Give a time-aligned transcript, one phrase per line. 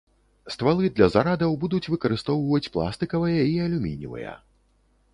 [0.53, 4.37] Ствалы для зарадаў будуць выкарыстоўваць пластыкавыя і алюмініевыя.